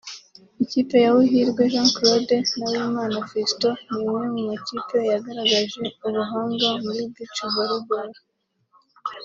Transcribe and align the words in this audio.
Ikipe 0.63 0.95
ya 1.03 1.09
Uwihirwe 1.15 1.61
Jean 1.71 1.89
Claude 1.95 2.37
na 2.57 2.65
Uwimana 2.71 3.15
Fiston 3.29 3.75
ni 3.91 3.99
imwe 4.05 4.23
mu 4.33 4.39
makipe 4.49 4.97
yagaragaje 5.11 5.79
ubuhanga 6.07 6.67
muri 6.83 7.01
Beach-Volleyball 7.13 8.11